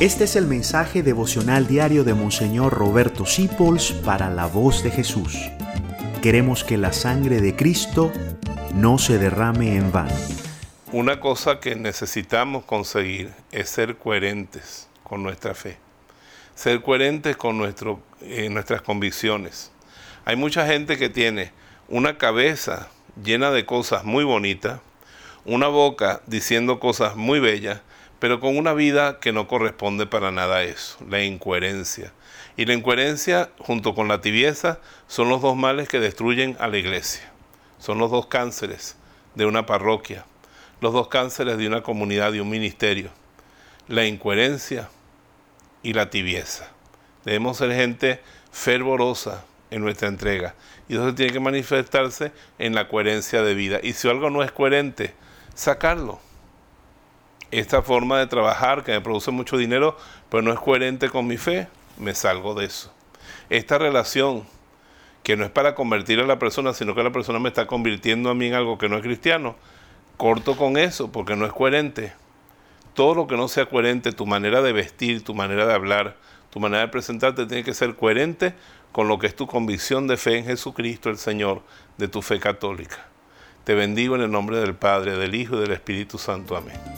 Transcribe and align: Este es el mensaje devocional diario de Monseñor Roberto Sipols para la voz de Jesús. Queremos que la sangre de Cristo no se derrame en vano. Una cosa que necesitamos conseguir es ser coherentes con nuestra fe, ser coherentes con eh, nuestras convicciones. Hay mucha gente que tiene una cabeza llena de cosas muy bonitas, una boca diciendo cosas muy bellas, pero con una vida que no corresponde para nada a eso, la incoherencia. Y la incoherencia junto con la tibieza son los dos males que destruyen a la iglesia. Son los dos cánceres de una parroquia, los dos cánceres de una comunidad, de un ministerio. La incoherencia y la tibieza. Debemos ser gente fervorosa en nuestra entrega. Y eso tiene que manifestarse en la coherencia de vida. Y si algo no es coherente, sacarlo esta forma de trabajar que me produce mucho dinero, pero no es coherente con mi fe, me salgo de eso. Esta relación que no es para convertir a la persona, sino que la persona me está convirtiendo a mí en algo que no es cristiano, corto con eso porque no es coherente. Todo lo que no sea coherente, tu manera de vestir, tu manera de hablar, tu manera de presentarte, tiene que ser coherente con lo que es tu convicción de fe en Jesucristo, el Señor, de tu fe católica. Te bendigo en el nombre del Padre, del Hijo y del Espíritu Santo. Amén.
Este 0.00 0.22
es 0.24 0.36
el 0.36 0.46
mensaje 0.46 1.02
devocional 1.02 1.66
diario 1.66 2.04
de 2.04 2.14
Monseñor 2.14 2.72
Roberto 2.72 3.26
Sipols 3.26 3.90
para 3.90 4.30
la 4.30 4.46
voz 4.46 4.84
de 4.84 4.92
Jesús. 4.92 5.36
Queremos 6.22 6.62
que 6.62 6.76
la 6.76 6.92
sangre 6.92 7.40
de 7.40 7.56
Cristo 7.56 8.12
no 8.74 8.98
se 8.98 9.18
derrame 9.18 9.74
en 9.74 9.90
vano. 9.90 10.14
Una 10.92 11.18
cosa 11.18 11.58
que 11.58 11.74
necesitamos 11.74 12.64
conseguir 12.64 13.32
es 13.50 13.70
ser 13.70 13.96
coherentes 13.96 14.88
con 15.02 15.24
nuestra 15.24 15.52
fe, 15.56 15.78
ser 16.54 16.80
coherentes 16.80 17.36
con 17.36 17.60
eh, 18.20 18.48
nuestras 18.50 18.82
convicciones. 18.82 19.72
Hay 20.24 20.36
mucha 20.36 20.64
gente 20.64 20.96
que 20.96 21.08
tiene 21.08 21.50
una 21.88 22.18
cabeza 22.18 22.88
llena 23.20 23.50
de 23.50 23.66
cosas 23.66 24.04
muy 24.04 24.22
bonitas, 24.22 24.78
una 25.44 25.66
boca 25.66 26.20
diciendo 26.28 26.78
cosas 26.78 27.16
muy 27.16 27.40
bellas, 27.40 27.80
pero 28.18 28.40
con 28.40 28.56
una 28.56 28.72
vida 28.72 29.20
que 29.20 29.32
no 29.32 29.46
corresponde 29.46 30.06
para 30.06 30.30
nada 30.30 30.56
a 30.56 30.64
eso, 30.64 30.98
la 31.08 31.22
incoherencia. 31.22 32.12
Y 32.56 32.66
la 32.66 32.74
incoherencia 32.74 33.50
junto 33.58 33.94
con 33.94 34.08
la 34.08 34.20
tibieza 34.20 34.80
son 35.06 35.28
los 35.28 35.40
dos 35.40 35.56
males 35.56 35.88
que 35.88 36.00
destruyen 36.00 36.56
a 36.58 36.66
la 36.66 36.78
iglesia. 36.78 37.30
Son 37.78 37.98
los 37.98 38.10
dos 38.10 38.26
cánceres 38.26 38.96
de 39.36 39.46
una 39.46 39.66
parroquia, 39.66 40.24
los 40.80 40.92
dos 40.92 41.08
cánceres 41.08 41.58
de 41.58 41.68
una 41.68 41.82
comunidad, 41.82 42.32
de 42.32 42.40
un 42.40 42.50
ministerio. 42.50 43.10
La 43.86 44.04
incoherencia 44.04 44.90
y 45.82 45.92
la 45.92 46.10
tibieza. 46.10 46.68
Debemos 47.24 47.58
ser 47.58 47.72
gente 47.72 48.20
fervorosa 48.50 49.44
en 49.70 49.82
nuestra 49.82 50.08
entrega. 50.08 50.54
Y 50.88 50.94
eso 50.94 51.14
tiene 51.14 51.32
que 51.32 51.40
manifestarse 51.40 52.32
en 52.58 52.74
la 52.74 52.88
coherencia 52.88 53.42
de 53.42 53.54
vida. 53.54 53.78
Y 53.82 53.92
si 53.92 54.08
algo 54.08 54.30
no 54.30 54.42
es 54.42 54.50
coherente, 54.50 55.14
sacarlo 55.54 56.20
esta 57.50 57.82
forma 57.82 58.18
de 58.18 58.26
trabajar 58.26 58.84
que 58.84 58.92
me 58.92 59.00
produce 59.00 59.30
mucho 59.30 59.56
dinero, 59.56 59.96
pero 60.30 60.42
no 60.42 60.52
es 60.52 60.58
coherente 60.58 61.08
con 61.08 61.26
mi 61.26 61.36
fe, 61.36 61.68
me 61.98 62.14
salgo 62.14 62.54
de 62.54 62.66
eso. 62.66 62.92
Esta 63.50 63.78
relación 63.78 64.44
que 65.22 65.36
no 65.36 65.44
es 65.44 65.50
para 65.50 65.74
convertir 65.74 66.20
a 66.20 66.26
la 66.26 66.38
persona, 66.38 66.72
sino 66.72 66.94
que 66.94 67.02
la 67.02 67.12
persona 67.12 67.38
me 67.38 67.48
está 67.48 67.66
convirtiendo 67.66 68.30
a 68.30 68.34
mí 68.34 68.46
en 68.46 68.54
algo 68.54 68.78
que 68.78 68.88
no 68.88 68.96
es 68.96 69.02
cristiano, 69.02 69.56
corto 70.16 70.56
con 70.56 70.76
eso 70.76 71.12
porque 71.12 71.36
no 71.36 71.46
es 71.46 71.52
coherente. 71.52 72.12
Todo 72.94 73.14
lo 73.14 73.26
que 73.26 73.36
no 73.36 73.48
sea 73.48 73.66
coherente, 73.66 74.12
tu 74.12 74.26
manera 74.26 74.62
de 74.62 74.72
vestir, 74.72 75.22
tu 75.22 75.34
manera 75.34 75.66
de 75.66 75.74
hablar, 75.74 76.16
tu 76.50 76.60
manera 76.60 76.82
de 76.82 76.88
presentarte, 76.88 77.46
tiene 77.46 77.62
que 77.62 77.74
ser 77.74 77.94
coherente 77.94 78.54
con 78.92 79.06
lo 79.06 79.18
que 79.18 79.26
es 79.26 79.36
tu 79.36 79.46
convicción 79.46 80.06
de 80.06 80.16
fe 80.16 80.38
en 80.38 80.44
Jesucristo, 80.44 81.10
el 81.10 81.18
Señor, 81.18 81.62
de 81.98 82.08
tu 82.08 82.22
fe 82.22 82.40
católica. 82.40 83.06
Te 83.64 83.74
bendigo 83.74 84.16
en 84.16 84.22
el 84.22 84.30
nombre 84.30 84.58
del 84.58 84.74
Padre, 84.74 85.16
del 85.16 85.34
Hijo 85.34 85.56
y 85.56 85.60
del 85.60 85.72
Espíritu 85.72 86.18
Santo. 86.18 86.56
Amén. 86.56 86.97